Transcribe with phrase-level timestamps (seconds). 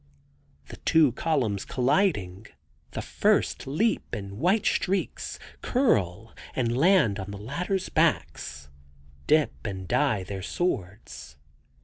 [0.69, 2.47] The two columns colliding,
[2.93, 8.67] the first leap in white streaks, curl, and land on the latter's backs,
[9.27, 11.37] dip and dye their swords.